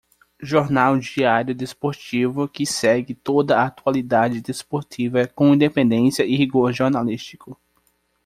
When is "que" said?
2.49-2.65